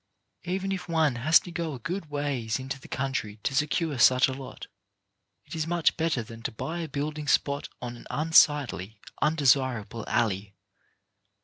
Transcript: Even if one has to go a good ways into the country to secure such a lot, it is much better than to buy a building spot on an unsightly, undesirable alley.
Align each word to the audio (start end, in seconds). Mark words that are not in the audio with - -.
Even 0.45 0.71
if 0.71 0.89
one 0.89 1.13
has 1.17 1.39
to 1.41 1.51
go 1.51 1.75
a 1.75 1.79
good 1.79 2.09
ways 2.09 2.57
into 2.57 2.79
the 2.81 2.87
country 2.87 3.37
to 3.43 3.53
secure 3.53 3.99
such 3.99 4.27
a 4.27 4.33
lot, 4.33 4.65
it 5.45 5.53
is 5.53 5.67
much 5.67 5.95
better 5.95 6.23
than 6.23 6.41
to 6.41 6.51
buy 6.51 6.79
a 6.79 6.87
building 6.89 7.27
spot 7.27 7.69
on 7.83 7.95
an 7.95 8.07
unsightly, 8.09 8.99
undesirable 9.21 10.03
alley. 10.07 10.55